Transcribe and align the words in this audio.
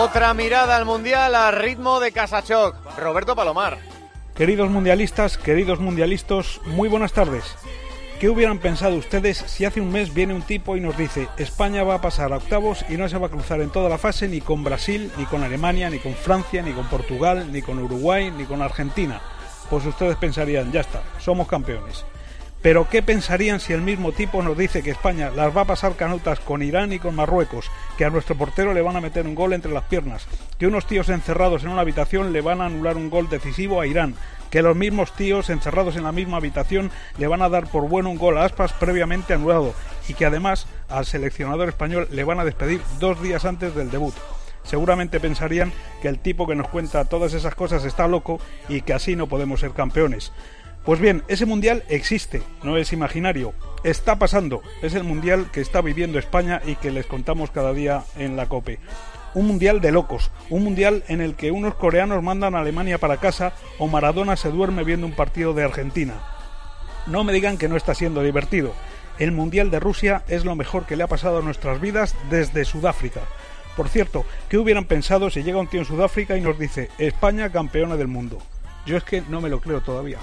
Otra 0.00 0.32
mirada 0.34 0.76
al 0.76 0.84
Mundial 0.84 1.34
a 1.34 1.50
ritmo 1.50 2.00
de 2.00 2.10
Casachoc. 2.10 2.74
Roberto 2.98 3.36
Palomar. 3.36 3.78
Queridos 4.34 4.70
mundialistas, 4.70 5.38
queridos 5.38 5.80
mundialistas, 5.80 6.60
muy 6.66 6.88
buenas 6.88 7.12
tardes. 7.12 7.44
¿Qué 8.18 8.28
hubieran 8.28 8.58
pensado 8.58 8.96
ustedes 8.96 9.38
si 9.38 9.64
hace 9.64 9.80
un 9.80 9.92
mes 9.92 10.12
viene 10.12 10.34
un 10.34 10.42
tipo 10.42 10.76
y 10.76 10.80
nos 10.80 10.96
dice 10.96 11.28
España 11.36 11.84
va 11.84 11.94
a 11.94 12.00
pasar 12.00 12.32
a 12.32 12.38
octavos 12.38 12.84
y 12.88 12.96
no 12.96 13.08
se 13.08 13.18
va 13.18 13.28
a 13.28 13.30
cruzar 13.30 13.60
en 13.60 13.70
toda 13.70 13.88
la 13.88 13.98
fase 13.98 14.26
ni 14.26 14.40
con 14.40 14.64
Brasil, 14.64 15.12
ni 15.16 15.24
con 15.26 15.44
Alemania, 15.44 15.88
ni 15.88 16.00
con 16.00 16.14
Francia, 16.14 16.62
ni 16.62 16.72
con 16.72 16.86
Portugal, 16.86 17.52
ni 17.52 17.62
con 17.62 17.78
Uruguay, 17.78 18.32
ni 18.32 18.44
con 18.44 18.60
Argentina? 18.60 19.20
Pues 19.70 19.84
ustedes 19.84 20.16
pensarían, 20.16 20.72
ya 20.72 20.80
está, 20.80 21.02
somos 21.18 21.46
campeones. 21.48 22.04
Pero 22.60 22.88
¿qué 22.88 23.02
pensarían 23.02 23.60
si 23.60 23.72
el 23.72 23.82
mismo 23.82 24.10
tipo 24.10 24.42
nos 24.42 24.58
dice 24.58 24.82
que 24.82 24.90
España 24.90 25.30
las 25.30 25.56
va 25.56 25.60
a 25.60 25.66
pasar 25.66 25.94
canutas 25.94 26.40
con 26.40 26.62
Irán 26.62 26.92
y 26.92 26.98
con 26.98 27.14
Marruecos, 27.14 27.70
que 27.96 28.04
a 28.04 28.10
nuestro 28.10 28.34
portero 28.34 28.74
le 28.74 28.82
van 28.82 28.96
a 28.96 29.00
meter 29.00 29.26
un 29.26 29.36
gol 29.36 29.52
entre 29.52 29.72
las 29.72 29.84
piernas, 29.84 30.26
que 30.58 30.66
unos 30.66 30.86
tíos 30.86 31.08
encerrados 31.08 31.62
en 31.62 31.70
una 31.70 31.82
habitación 31.82 32.32
le 32.32 32.40
van 32.40 32.60
a 32.60 32.66
anular 32.66 32.96
un 32.96 33.10
gol 33.10 33.28
decisivo 33.28 33.80
a 33.80 33.86
Irán, 33.86 34.16
que 34.50 34.62
los 34.62 34.74
mismos 34.74 35.12
tíos 35.12 35.50
encerrados 35.50 35.94
en 35.94 36.02
la 36.02 36.10
misma 36.10 36.38
habitación 36.38 36.90
le 37.16 37.28
van 37.28 37.42
a 37.42 37.48
dar 37.48 37.68
por 37.68 37.88
bueno 37.88 38.10
un 38.10 38.18
gol 38.18 38.38
a 38.38 38.44
Aspas 38.44 38.72
previamente 38.72 39.34
anulado 39.34 39.72
y 40.08 40.14
que 40.14 40.26
además 40.26 40.66
al 40.88 41.06
seleccionador 41.06 41.68
español 41.68 42.08
le 42.10 42.24
van 42.24 42.40
a 42.40 42.44
despedir 42.44 42.80
dos 42.98 43.22
días 43.22 43.44
antes 43.44 43.74
del 43.76 43.90
debut? 43.90 44.14
Seguramente 44.62 45.20
pensarían 45.20 45.72
que 46.02 46.08
el 46.08 46.18
tipo 46.18 46.46
que 46.46 46.54
nos 46.54 46.68
cuenta 46.68 47.04
todas 47.04 47.34
esas 47.34 47.54
cosas 47.54 47.84
está 47.84 48.08
loco 48.08 48.40
y 48.68 48.82
que 48.82 48.92
así 48.92 49.16
no 49.16 49.26
podemos 49.26 49.60
ser 49.60 49.72
campeones. 49.72 50.32
Pues 50.84 51.00
bien, 51.00 51.22
ese 51.28 51.44
mundial 51.44 51.84
existe, 51.88 52.42
no 52.62 52.78
es 52.78 52.94
imaginario, 52.94 53.52
está 53.84 54.18
pasando, 54.18 54.62
es 54.80 54.94
el 54.94 55.04
mundial 55.04 55.50
que 55.52 55.60
está 55.60 55.82
viviendo 55.82 56.18
España 56.18 56.62
y 56.64 56.76
que 56.76 56.90
les 56.90 57.04
contamos 57.04 57.50
cada 57.50 57.74
día 57.74 58.04
en 58.16 58.36
la 58.36 58.46
COPE. 58.46 58.78
Un 59.34 59.46
mundial 59.46 59.82
de 59.82 59.92
locos, 59.92 60.30
un 60.48 60.64
mundial 60.64 61.04
en 61.08 61.20
el 61.20 61.34
que 61.34 61.50
unos 61.50 61.74
coreanos 61.74 62.22
mandan 62.22 62.54
a 62.54 62.60
Alemania 62.60 62.96
para 62.96 63.18
casa 63.18 63.52
o 63.78 63.86
Maradona 63.86 64.36
se 64.36 64.50
duerme 64.50 64.82
viendo 64.82 65.06
un 65.06 65.12
partido 65.12 65.52
de 65.52 65.64
Argentina. 65.64 66.14
No 67.06 67.22
me 67.22 67.34
digan 67.34 67.58
que 67.58 67.68
no 67.68 67.76
está 67.76 67.94
siendo 67.94 68.22
divertido. 68.22 68.72
El 69.18 69.32
Mundial 69.32 69.70
de 69.70 69.80
Rusia 69.80 70.22
es 70.28 70.44
lo 70.44 70.54
mejor 70.54 70.86
que 70.86 70.96
le 70.96 71.02
ha 71.02 71.08
pasado 71.08 71.38
a 71.38 71.42
nuestras 71.42 71.80
vidas 71.80 72.14
desde 72.30 72.64
Sudáfrica. 72.64 73.20
Por 73.78 73.88
cierto, 73.88 74.26
¿qué 74.48 74.58
hubieran 74.58 74.86
pensado 74.86 75.30
si 75.30 75.44
llega 75.44 75.60
un 75.60 75.68
tío 75.68 75.78
en 75.78 75.86
Sudáfrica 75.86 76.36
y 76.36 76.40
nos 76.40 76.58
dice 76.58 76.90
España 76.98 77.52
campeona 77.52 77.96
del 77.96 78.08
mundo? 78.08 78.38
Yo 78.84 78.96
es 78.96 79.04
que 79.04 79.22
no 79.28 79.40
me 79.40 79.48
lo 79.48 79.60
creo 79.60 79.80
todavía. 79.82 80.18